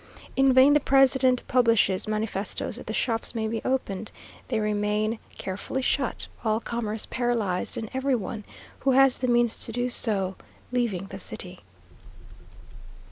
In 0.35 0.51
vain 0.51 0.73
the 0.73 0.79
president 0.79 1.47
publishes 1.47 2.07
manifestos 2.07 2.77
that 2.77 2.87
the 2.87 2.91
shops 2.93 3.35
may 3.35 3.47
be 3.47 3.61
opened; 3.63 4.09
they 4.47 4.59
remain 4.59 5.19
carefully 5.37 5.83
shut, 5.83 6.25
all 6.43 6.59
commerce 6.59 7.05
paralyzed, 7.05 7.77
and 7.77 7.87
every 7.93 8.15
one, 8.15 8.43
who 8.79 8.93
has 8.93 9.19
the 9.19 9.27
means 9.27 9.59
to 9.63 9.71
do 9.71 9.89
so, 9.89 10.37
leaving 10.71 11.05
the 11.09 11.19
city. 11.19 11.59